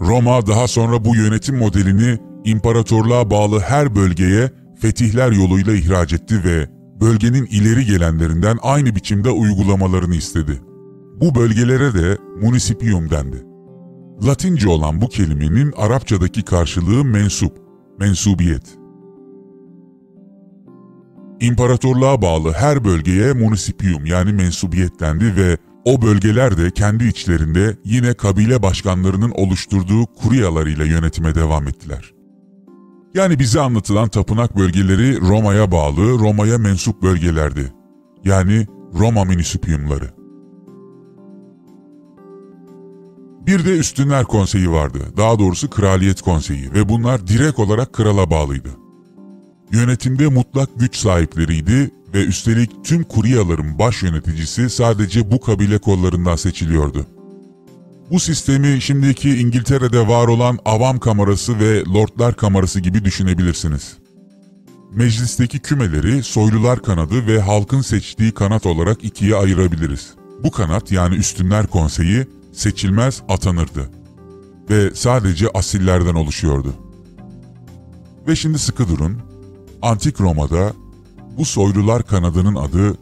Roma 0.00 0.46
daha 0.46 0.68
sonra 0.68 1.04
bu 1.04 1.16
yönetim 1.16 1.58
modelini 1.58 2.18
imparatorluğa 2.44 3.30
bağlı 3.30 3.60
her 3.60 3.94
bölgeye 3.94 4.50
fetihler 4.80 5.32
yoluyla 5.32 5.72
ihraç 5.72 6.12
etti 6.12 6.44
ve 6.44 6.68
bölgenin 7.00 7.46
ileri 7.46 7.84
gelenlerinden 7.84 8.58
aynı 8.62 8.94
biçimde 8.94 9.30
uygulamalarını 9.30 10.14
istedi. 10.14 10.60
Bu 11.20 11.34
bölgelere 11.34 11.94
de 11.94 12.18
munisipium 12.40 13.10
dendi. 13.10 13.44
Latince 14.26 14.68
olan 14.68 15.00
bu 15.00 15.08
kelimenin 15.08 15.72
Arapçadaki 15.76 16.42
karşılığı 16.42 17.04
mensup, 17.04 17.58
mensubiyet. 17.98 18.78
İmparatorluğa 21.40 22.22
bağlı 22.22 22.52
her 22.52 22.84
bölgeye 22.84 23.32
munisipium 23.32 24.06
yani 24.06 24.32
mensubiyet 24.32 25.00
dendi 25.00 25.36
ve 25.36 25.56
o 25.84 26.02
bölgeler 26.02 26.56
de 26.56 26.70
kendi 26.70 27.04
içlerinde 27.04 27.76
yine 27.84 28.14
kabile 28.14 28.62
başkanlarının 28.62 29.30
oluşturduğu 29.30 30.06
kuryalarıyla 30.06 30.84
yönetime 30.84 31.34
devam 31.34 31.68
ettiler. 31.68 32.12
Yani 33.14 33.38
bize 33.38 33.60
anlatılan 33.60 34.08
tapınak 34.08 34.56
bölgeleri 34.56 35.20
Roma'ya 35.20 35.72
bağlı, 35.72 36.18
Roma'ya 36.18 36.58
mensup 36.58 37.02
bölgelerdi. 37.02 37.72
Yani 38.24 38.66
Roma 38.94 39.24
munisipiyumları. 39.24 40.10
Bir 43.46 43.64
de 43.64 43.78
Üstünler 43.78 44.24
Konseyi 44.24 44.70
vardı, 44.70 44.98
daha 45.16 45.38
doğrusu 45.38 45.70
Kraliyet 45.70 46.22
Konseyi 46.22 46.72
ve 46.72 46.88
bunlar 46.88 47.26
direkt 47.26 47.58
olarak 47.58 47.92
krala 47.92 48.30
bağlıydı. 48.30 48.81
Yönetimde 49.72 50.28
mutlak 50.28 50.68
güç 50.76 50.96
sahipleriydi 50.96 51.90
ve 52.14 52.24
üstelik 52.24 52.84
tüm 52.84 53.04
kuryaların 53.04 53.78
baş 53.78 54.02
yöneticisi 54.02 54.70
sadece 54.70 55.30
bu 55.30 55.40
kabile 55.40 55.78
kollarından 55.78 56.36
seçiliyordu. 56.36 57.06
Bu 58.10 58.20
sistemi 58.20 58.80
şimdiki 58.80 59.36
İngiltere'de 59.36 60.08
var 60.08 60.28
olan 60.28 60.58
avam 60.64 60.98
kamerası 60.98 61.58
ve 61.58 61.84
lordlar 61.84 62.36
kamerası 62.36 62.80
gibi 62.80 63.04
düşünebilirsiniz. 63.04 63.96
Meclisteki 64.94 65.58
kümeleri 65.58 66.22
soylular 66.22 66.82
kanadı 66.82 67.26
ve 67.26 67.40
halkın 67.40 67.80
seçtiği 67.80 68.32
kanat 68.32 68.66
olarak 68.66 69.04
ikiye 69.04 69.36
ayırabiliriz. 69.36 70.14
Bu 70.44 70.50
kanat 70.50 70.92
yani 70.92 71.14
üstünler 71.14 71.66
konseyi 71.66 72.26
seçilmez 72.52 73.22
atanırdı 73.28 73.90
ve 74.70 74.94
sadece 74.94 75.48
asillerden 75.54 76.14
oluşuyordu. 76.14 76.74
Ve 78.28 78.36
şimdi 78.36 78.58
sıkı 78.58 78.88
durun, 78.88 79.31
Antik 79.82 80.20
Roma'da 80.20 80.72
bu 81.38 81.44
soylular 81.44 82.02
kanadının 82.02 82.54
adı 82.54 82.98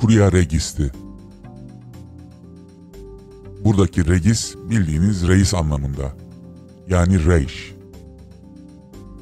Kuria 0.00 0.32
Regis'ti. 0.32 0.92
Buradaki 3.64 4.08
regis 4.08 4.54
bildiğiniz 4.70 5.28
reis 5.28 5.54
anlamında. 5.54 6.12
Yani 6.88 7.26
reiş. 7.26 7.74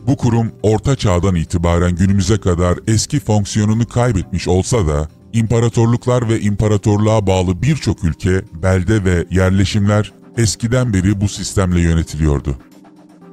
Bu 0.06 0.16
kurum 0.16 0.52
orta 0.62 0.96
çağdan 0.96 1.34
itibaren 1.34 1.96
günümüze 1.96 2.38
kadar 2.40 2.78
eski 2.86 3.20
fonksiyonunu 3.20 3.86
kaybetmiş 3.86 4.48
olsa 4.48 4.86
da 4.86 5.08
imparatorluklar 5.32 6.28
ve 6.28 6.40
imparatorluğa 6.40 7.26
bağlı 7.26 7.62
birçok 7.62 8.04
ülke, 8.04 8.42
belde 8.62 9.04
ve 9.04 9.26
yerleşimler 9.30 10.12
eskiden 10.36 10.92
beri 10.92 11.20
bu 11.20 11.28
sistemle 11.28 11.80
yönetiliyordu. 11.80 12.56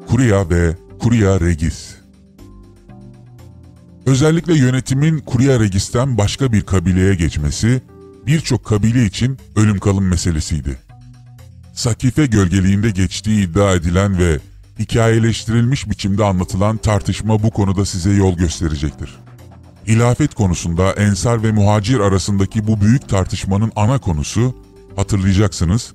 Kuria 0.07 0.50
ve 0.50 0.77
Kuria 1.00 1.39
Regis 1.39 2.02
Özellikle 4.05 4.57
yönetimin 4.57 5.19
Kuria 5.19 5.60
Regis'ten 5.60 6.17
başka 6.17 6.51
bir 6.51 6.62
kabileye 6.62 7.15
geçmesi 7.15 7.81
birçok 8.25 8.65
kabile 8.65 9.05
için 9.05 9.38
ölüm 9.55 9.79
kalım 9.79 10.07
meselesiydi. 10.07 10.77
Sakife 11.74 12.25
gölgeliğinde 12.25 12.89
geçtiği 12.89 13.43
iddia 13.43 13.74
edilen 13.75 14.19
ve 14.19 14.39
hikayeleştirilmiş 14.79 15.89
biçimde 15.89 16.24
anlatılan 16.24 16.77
tartışma 16.77 17.43
bu 17.43 17.51
konuda 17.51 17.86
size 17.86 18.12
yol 18.12 18.38
gösterecektir. 18.38 19.15
Hilafet 19.88 20.33
konusunda 20.33 20.93
Ensar 20.93 21.43
ve 21.43 21.51
Muhacir 21.51 22.00
arasındaki 22.00 22.67
bu 22.67 22.81
büyük 22.81 23.10
tartışmanın 23.10 23.72
ana 23.75 24.00
konusu, 24.00 24.55
hatırlayacaksınız, 24.95 25.93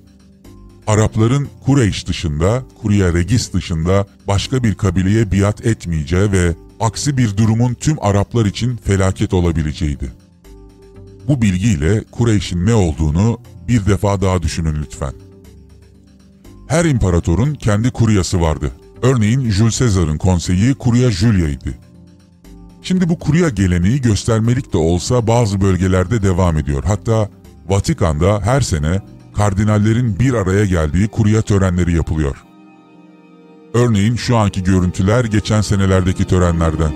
Arapların 0.87 1.47
Kureyş 1.65 2.07
dışında, 2.07 2.63
Kurya 2.81 3.13
Regis 3.13 3.53
dışında 3.53 4.07
başka 4.27 4.63
bir 4.63 4.75
kabileye 4.75 5.31
biat 5.31 5.65
etmeyeceği 5.65 6.31
ve 6.31 6.55
aksi 6.79 7.17
bir 7.17 7.37
durumun 7.37 7.73
tüm 7.73 7.97
Araplar 8.01 8.45
için 8.45 8.77
felaket 8.77 9.33
olabileceğiydi. 9.33 10.11
Bu 11.27 11.41
bilgiyle 11.41 12.03
Kureyş'in 12.11 12.65
ne 12.65 12.73
olduğunu 12.73 13.39
bir 13.67 13.85
defa 13.85 14.21
daha 14.21 14.41
düşünün 14.41 14.75
lütfen. 14.81 15.13
Her 16.67 16.85
imparatorun 16.85 17.53
kendi 17.53 17.91
kuryası 17.91 18.41
vardı. 18.41 18.71
Örneğin 19.01 19.49
Jules 19.49 19.79
Caesar'ın 19.79 20.17
konseyi 20.17 20.75
Kurya 20.75 21.11
Julia'ydı. 21.11 21.73
Şimdi 22.81 23.09
bu 23.09 23.19
kurya 23.19 23.49
geleneği 23.49 24.01
göstermelik 24.01 24.73
de 24.73 24.77
olsa 24.77 25.27
bazı 25.27 25.61
bölgelerde 25.61 26.21
devam 26.21 26.57
ediyor. 26.57 26.83
Hatta 26.83 27.29
Vatikan'da 27.67 28.41
her 28.41 28.61
sene 28.61 29.01
kardinallerin 29.35 30.19
bir 30.19 30.33
araya 30.33 30.65
geldiği 30.65 31.07
kurya 31.07 31.41
törenleri 31.41 31.95
yapılıyor. 31.95 32.48
Örneğin 33.73 34.15
şu 34.15 34.37
anki 34.37 34.63
görüntüler 34.63 35.25
geçen 35.25 35.61
senelerdeki 35.61 36.25
törenlerden. 36.25 36.91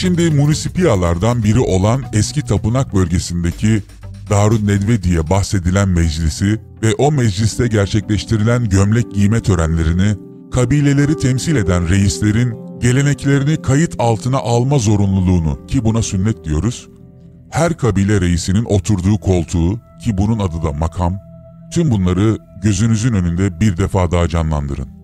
Şimdi 0.00 0.30
munisipiyalardan 0.30 1.42
biri 1.42 1.60
olan 1.60 2.04
eski 2.12 2.42
tapınak 2.42 2.94
bölgesindeki 2.94 3.82
Darun 4.30 4.66
Nedve 4.66 5.02
diye 5.02 5.30
bahsedilen 5.30 5.88
meclisi 5.88 6.60
ve 6.82 6.94
o 6.94 7.12
mecliste 7.12 7.66
gerçekleştirilen 7.66 8.68
gömlek 8.68 9.14
giyme 9.14 9.40
törenlerini 9.40 10.16
kabileleri 10.52 11.16
temsil 11.16 11.56
eden 11.56 11.88
reislerin 11.88 12.54
geleneklerini 12.80 13.62
kayıt 13.62 13.94
altına 13.98 14.38
alma 14.38 14.78
zorunluluğunu 14.78 15.66
ki 15.66 15.84
buna 15.84 16.02
sünnet 16.02 16.44
diyoruz, 16.44 16.88
her 17.50 17.76
kabile 17.76 18.20
reisinin 18.20 18.64
oturduğu 18.64 19.18
koltuğu 19.18 19.80
ki 20.04 20.18
bunun 20.18 20.38
adı 20.38 20.62
da 20.62 20.72
makam, 20.72 21.18
tüm 21.72 21.90
bunları 21.90 22.38
gözünüzün 22.62 23.14
önünde 23.14 23.60
bir 23.60 23.76
defa 23.76 24.10
daha 24.10 24.28
canlandırın. 24.28 24.97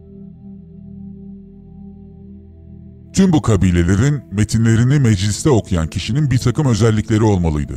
Tüm 3.14 3.32
bu 3.32 3.42
kabilelerin 3.42 4.22
metinlerini 4.30 4.98
mecliste 4.98 5.50
okuyan 5.50 5.86
kişinin 5.86 6.30
bir 6.30 6.38
takım 6.38 6.66
özellikleri 6.66 7.22
olmalıydı. 7.22 7.74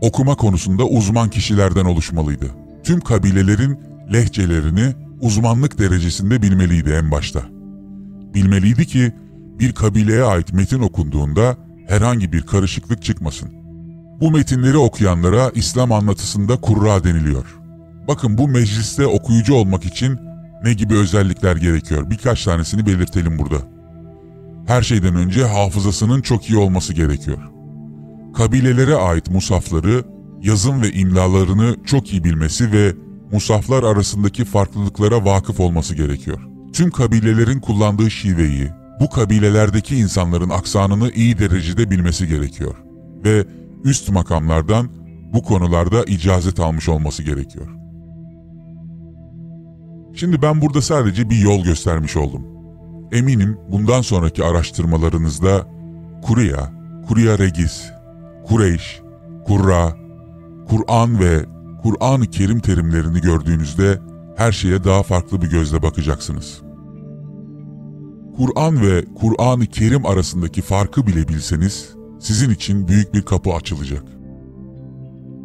Okuma 0.00 0.34
konusunda 0.34 0.84
uzman 0.84 1.30
kişilerden 1.30 1.84
oluşmalıydı. 1.84 2.46
Tüm 2.84 3.00
kabilelerin 3.00 3.80
lehçelerini 4.12 4.94
uzmanlık 5.20 5.78
derecesinde 5.78 6.42
bilmeliydi 6.42 6.90
en 6.90 7.10
başta. 7.10 7.42
Bilmeliydi 8.34 8.86
ki 8.86 9.12
bir 9.58 9.72
kabileye 9.72 10.22
ait 10.22 10.52
metin 10.52 10.80
okunduğunda 10.80 11.56
herhangi 11.88 12.32
bir 12.32 12.42
karışıklık 12.42 13.02
çıkmasın. 13.02 13.48
Bu 14.20 14.30
metinleri 14.30 14.76
okuyanlara 14.76 15.50
İslam 15.54 15.92
anlatısında 15.92 16.56
kurra 16.56 17.04
deniliyor. 17.04 17.58
Bakın 18.08 18.38
bu 18.38 18.48
mecliste 18.48 19.06
okuyucu 19.06 19.54
olmak 19.54 19.84
için 19.84 20.18
ne 20.64 20.72
gibi 20.72 20.94
özellikler 20.94 21.56
gerekiyor? 21.56 22.10
Birkaç 22.10 22.44
tanesini 22.44 22.86
belirtelim 22.86 23.38
burada. 23.38 23.75
Her 24.66 24.82
şeyden 24.82 25.16
önce 25.16 25.44
hafızasının 25.44 26.22
çok 26.22 26.50
iyi 26.50 26.58
olması 26.58 26.92
gerekiyor. 26.92 27.38
Kabilelere 28.34 28.94
ait 28.94 29.30
musafları, 29.30 30.04
yazım 30.42 30.82
ve 30.82 30.92
imlalarını 30.92 31.76
çok 31.84 32.12
iyi 32.12 32.24
bilmesi 32.24 32.72
ve 32.72 32.94
musaflar 33.32 33.82
arasındaki 33.82 34.44
farklılıklara 34.44 35.24
vakıf 35.24 35.60
olması 35.60 35.94
gerekiyor. 35.94 36.40
Tüm 36.72 36.90
kabilelerin 36.90 37.60
kullandığı 37.60 38.10
şiveyi, 38.10 38.68
bu 39.00 39.10
kabilelerdeki 39.10 39.96
insanların 39.96 40.50
aksanını 40.50 41.10
iyi 41.10 41.38
derecede 41.38 41.90
bilmesi 41.90 42.28
gerekiyor. 42.28 42.74
Ve 43.24 43.46
üst 43.84 44.08
makamlardan 44.10 44.88
bu 45.32 45.42
konularda 45.42 46.04
icazet 46.04 46.60
almış 46.60 46.88
olması 46.88 47.22
gerekiyor. 47.22 47.66
Şimdi 50.14 50.42
ben 50.42 50.60
burada 50.60 50.82
sadece 50.82 51.30
bir 51.30 51.38
yol 51.38 51.64
göstermiş 51.64 52.16
oldum. 52.16 52.55
Eminim 53.12 53.58
bundan 53.70 54.00
sonraki 54.00 54.44
araştırmalarınızda 54.44 55.66
Kurya, 56.22 56.72
Kurya 57.08 57.38
Regis, 57.38 57.82
Kureyş, 58.48 59.00
Kurra, 59.46 59.96
Kur'an 60.68 61.20
ve 61.20 61.44
Kur'an-ı 61.82 62.26
Kerim 62.26 62.60
terimlerini 62.60 63.20
gördüğünüzde 63.20 64.00
her 64.36 64.52
şeye 64.52 64.84
daha 64.84 65.02
farklı 65.02 65.42
bir 65.42 65.50
gözle 65.50 65.82
bakacaksınız. 65.82 66.62
Kur'an 68.36 68.82
ve 68.82 69.04
Kur'an-ı 69.14 69.66
Kerim 69.66 70.06
arasındaki 70.06 70.62
farkı 70.62 71.06
bile 71.06 71.28
bilseniz 71.28 71.90
sizin 72.20 72.50
için 72.50 72.88
büyük 72.88 73.14
bir 73.14 73.22
kapı 73.22 73.52
açılacak. 73.52 74.02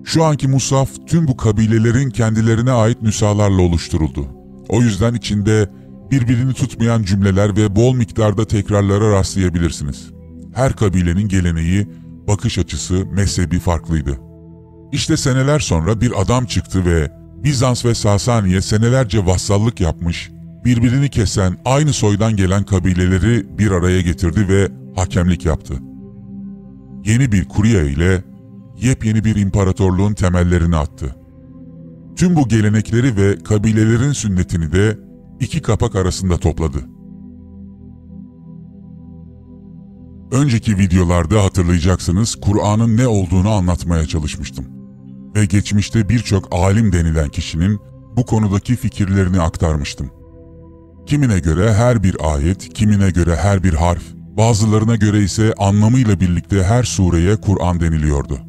Şu 0.04 0.24
anki 0.24 0.47
musaf 0.47 0.89
tüm 1.08 1.28
bu 1.28 1.38
kabilelerin 1.38 2.10
kendilerine 2.10 2.71
ait 2.71 3.02
nüshalarla 3.02 3.62
oluşturuldu. 3.62 4.26
O 4.69 4.82
yüzden 4.82 5.13
içinde 5.13 5.69
birbirini 6.12 6.54
tutmayan 6.54 7.04
cümleler 7.04 7.58
ve 7.58 7.76
bol 7.76 7.95
miktarda 7.95 8.47
tekrarlara 8.47 9.12
rastlayabilirsiniz. 9.12 10.12
Her 10.54 10.74
kabilenin 10.74 11.28
geleneği, 11.28 11.88
bakış 12.28 12.58
açısı, 12.58 13.06
mezhebi 13.06 13.60
farklıydı. 13.60 14.19
İşte 14.91 15.17
seneler 15.17 15.60
sonra 15.60 16.02
bir 16.02 16.21
adam 16.21 16.45
çıktı 16.45 16.86
ve 16.86 17.12
Bizans 17.43 17.86
ve 17.86 17.95
Sasaniye 17.95 18.62
senelerce 18.62 19.26
vassallık 19.26 19.82
yapmış, 19.82 20.32
birbirini 20.65 21.10
kesen 21.10 21.58
aynı 21.65 21.93
soydan 21.93 22.36
gelen 22.36 22.63
kabileleri 22.63 23.58
bir 23.58 23.71
araya 23.71 24.02
getirdi 24.02 24.47
ve 24.47 24.71
hakemlik 24.95 25.45
yaptı. 25.45 25.74
Yeni 27.06 27.32
bir 27.32 27.45
kurya 27.45 27.84
ile 27.84 28.24
yepyeni 28.82 29.24
bir 29.24 29.36
imparatorluğun 29.36 30.13
temellerini 30.13 30.76
attı. 30.76 31.15
Tüm 32.15 32.36
bu 32.36 32.47
gelenekleri 32.47 33.17
ve 33.17 33.38
kabilelerin 33.38 34.12
sünnetini 34.12 34.71
de 34.71 34.97
iki 35.41 35.62
kapak 35.62 35.95
arasında 35.95 36.38
topladı. 36.38 36.77
Önceki 40.32 40.77
videolarda 40.77 41.43
hatırlayacaksınız 41.43 42.36
Kur'an'ın 42.36 42.97
ne 42.97 43.08
olduğunu 43.08 43.49
anlatmaya 43.49 44.06
çalışmıştım. 44.06 44.65
Ve 45.36 45.45
geçmişte 45.45 46.10
birçok 46.10 46.47
alim 46.51 46.93
denilen 46.93 47.30
kişinin 47.30 47.80
bu 48.17 48.25
konudaki 48.25 48.75
fikirlerini 48.75 49.41
aktarmıştım. 49.41 50.10
Kimine 51.06 51.39
göre 51.39 51.73
her 51.73 52.04
bir 52.04 52.34
ayet, 52.34 52.73
kimine 52.73 53.10
göre 53.10 53.36
her 53.36 53.63
bir 53.63 53.73
harf, 53.73 54.04
bazılarına 54.38 54.95
göre 54.95 55.23
ise 55.23 55.54
anlamıyla 55.58 56.19
birlikte 56.19 56.63
her 56.63 56.84
sureye 56.84 57.36
Kur'an 57.36 57.80
deniliyordu. 57.80 58.39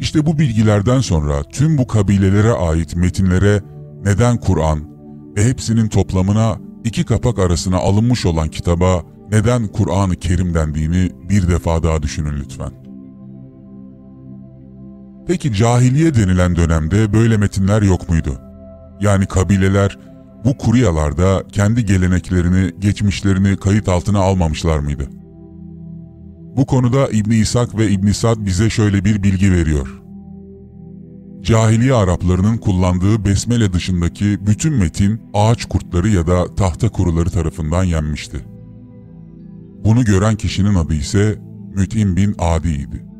İşte 0.00 0.26
bu 0.26 0.38
bilgilerden 0.38 1.00
sonra 1.00 1.42
tüm 1.42 1.78
bu 1.78 1.86
kabilelere 1.86 2.52
ait 2.52 2.96
metinlere 2.96 3.62
neden 4.04 4.36
Kur'an, 4.36 4.91
ve 5.36 5.44
hepsinin 5.44 5.88
toplamına 5.88 6.58
iki 6.84 7.04
kapak 7.04 7.38
arasına 7.38 7.76
alınmış 7.76 8.26
olan 8.26 8.48
kitaba 8.48 9.02
neden 9.30 9.68
Kur'an-ı 9.68 10.16
Kerim 10.16 10.54
dendiğini 10.54 11.12
bir 11.28 11.48
defa 11.48 11.82
daha 11.82 12.02
düşünün 12.02 12.40
lütfen. 12.40 12.70
Peki 15.26 15.54
cahiliye 15.54 16.14
denilen 16.14 16.56
dönemde 16.56 17.12
böyle 17.12 17.36
metinler 17.36 17.82
yok 17.82 18.08
muydu? 18.08 18.40
Yani 19.00 19.26
kabileler 19.26 19.98
bu 20.44 20.58
kuryalarda 20.58 21.42
kendi 21.52 21.84
geleneklerini, 21.84 22.72
geçmişlerini 22.78 23.56
kayıt 23.56 23.88
altına 23.88 24.18
almamışlar 24.18 24.78
mıydı? 24.78 25.08
Bu 26.56 26.66
konuda 26.66 27.08
İbn 27.08 27.30
İshak 27.30 27.78
ve 27.78 27.90
İbn 27.90 28.10
Sad 28.10 28.36
bize 28.40 28.70
şöyle 28.70 29.04
bir 29.04 29.22
bilgi 29.22 29.52
veriyor. 29.52 30.01
Cahiliye 31.42 31.94
Araplarının 31.94 32.58
kullandığı 32.58 33.24
besmele 33.24 33.72
dışındaki 33.72 34.46
bütün 34.46 34.74
metin 34.74 35.20
ağaç 35.34 35.64
kurtları 35.64 36.08
ya 36.08 36.26
da 36.26 36.54
tahta 36.54 36.88
kuruları 36.88 37.30
tarafından 37.30 37.84
yenmişti. 37.84 38.36
Bunu 39.84 40.04
gören 40.04 40.36
kişinin 40.36 40.74
adı 40.74 40.94
ise 40.94 41.38
Müt'im 41.74 42.16
bin 42.16 42.34
Adi'ydi. 42.38 43.11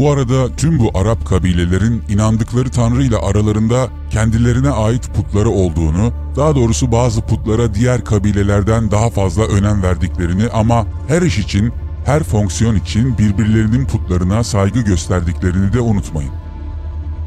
Bu 0.00 0.10
arada 0.10 0.56
tüm 0.56 0.78
bu 0.78 0.90
Arap 0.94 1.26
kabilelerin 1.26 2.02
inandıkları 2.08 2.70
Tanrı 2.70 3.02
ile 3.02 3.16
aralarında 3.16 3.88
kendilerine 4.10 4.70
ait 4.70 5.14
putları 5.14 5.48
olduğunu, 5.48 6.12
daha 6.36 6.54
doğrusu 6.54 6.92
bazı 6.92 7.20
putlara 7.20 7.74
diğer 7.74 8.04
kabilelerden 8.04 8.90
daha 8.90 9.10
fazla 9.10 9.42
önem 9.46 9.82
verdiklerini 9.82 10.48
ama 10.48 10.86
her 11.08 11.22
iş 11.22 11.38
için, 11.38 11.72
her 12.04 12.22
fonksiyon 12.22 12.76
için 12.76 13.18
birbirlerinin 13.18 13.86
putlarına 13.86 14.44
saygı 14.44 14.80
gösterdiklerini 14.80 15.72
de 15.72 15.80
unutmayın. 15.80 16.32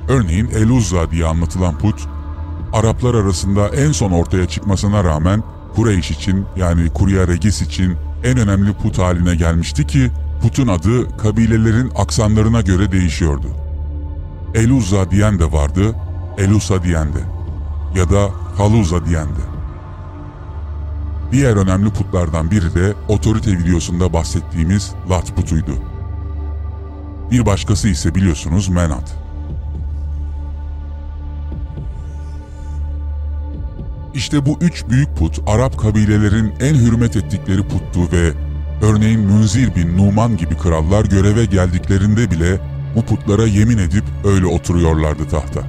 Örneğin 0.10 0.48
Eluzza 0.48 1.12
diye 1.12 1.26
anlatılan 1.26 1.78
put, 1.78 2.02
Araplar 2.74 3.14
arasında 3.14 3.68
en 3.68 3.92
son 3.92 4.12
ortaya 4.12 4.48
çıkmasına 4.48 5.04
rağmen 5.04 5.44
Kureyş 5.76 6.12
için 6.12 6.46
yani 6.58 6.90
Kurya 6.94 7.28
Regis 7.28 7.62
için 7.62 7.96
en 8.24 8.38
önemli 8.38 8.74
put 8.74 9.00
haline 9.00 9.36
gelmişti 9.36 9.88
ki 9.88 10.12
Putun 10.44 10.68
adı 10.68 11.18
kabilelerin 11.18 11.92
aksanlarına 11.96 12.62
göre 12.62 12.92
değişiyordu. 12.92 13.48
Eluzza 14.56 15.12
diyen 15.12 15.40
de 15.40 15.52
vardı, 15.52 15.96
Elusa 16.38 16.84
diyen 16.84 17.14
de 17.14 17.20
ya 17.96 18.10
da 18.10 18.30
Haluza 18.58 19.06
diyen 19.06 19.28
de. 19.28 19.42
Diğer 21.32 21.56
önemli 21.56 21.90
putlardan 21.90 22.52
biri 22.52 22.76
de 22.76 22.94
otorite 23.08 23.52
videosunda 23.52 24.14
bahsettiğimiz 24.14 24.94
Lat 25.10 25.36
putuydu. 25.36 25.72
Bir 27.32 27.46
başkası 27.46 27.88
ise 27.88 28.16
biliyorsunuz 28.16 28.70
Menat. 28.70 29.16
İşte 34.14 34.46
bu 34.46 34.58
üç 34.62 34.90
büyük 34.90 35.18
put 35.18 35.40
Arap 35.48 35.80
kabilelerin 35.80 36.54
en 36.60 36.76
hürmet 36.76 37.16
ettikleri 37.16 37.68
puttu 37.68 38.12
ve 38.12 38.53
Örneğin 38.84 39.20
Münzir 39.20 39.76
bin 39.76 39.98
Numan 39.98 40.38
gibi 40.38 40.58
krallar 40.58 41.06
göreve 41.06 41.46
geldiklerinde 41.46 42.32
bile 42.32 42.60
bu 42.96 43.06
putlara 43.06 43.46
yemin 43.46 43.78
edip 43.78 44.04
öyle 44.24 44.46
oturuyorlardı 44.46 45.30
tahta. 45.30 45.62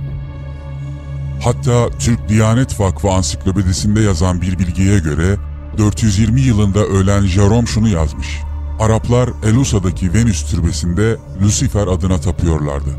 Hatta 1.44 1.98
Türk 1.98 2.29
Diyanet 2.29 2.81
Vakfı 2.81 3.11
ansiklopedisinde 3.11 4.00
yazan 4.00 4.42
bir 4.42 4.59
bilgiye 4.59 4.98
göre 4.98 5.37
420 5.79 6.40
yılında 6.40 6.85
ölen 6.85 7.22
Jerome 7.22 7.66
şunu 7.66 7.88
yazmış. 7.88 8.40
Araplar 8.81 9.31
Elusa'daki 9.44 10.14
Venüs 10.14 10.50
türbesinde 10.50 11.16
Lucifer 11.42 11.87
adına 11.87 12.20
tapıyorlardı. 12.20 12.90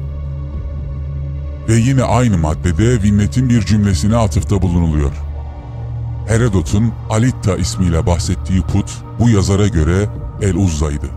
Ve 1.69 1.73
yine 1.73 2.03
aynı 2.03 2.37
maddede 2.37 3.03
Vinnet'in 3.03 3.49
bir 3.49 3.61
cümlesine 3.61 4.15
atıfta 4.15 4.61
bulunuluyor. 4.61 5.11
Herodot'un 6.27 6.93
Alitta 7.09 7.55
ismiyle 7.55 8.05
bahsettiği 8.05 8.61
put 8.61 8.91
bu 9.19 9.29
yazara 9.29 9.67
göre 9.67 10.09
El 10.41 10.55
Uzza'ydı. 10.55 11.09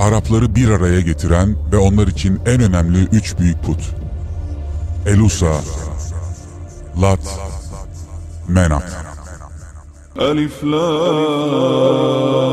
Arapları 0.00 0.54
bir 0.54 0.70
araya 0.70 1.00
getiren 1.00 1.56
ve 1.72 1.76
onlar 1.76 2.06
için 2.06 2.40
en 2.46 2.62
önemli 2.62 2.98
üç 2.98 3.38
büyük 3.38 3.62
put. 3.62 3.80
Elusa, 5.06 5.60
Lat, 7.00 7.20
Menat. 8.48 9.05
ألف 10.20 10.64
لام. 10.64 12.45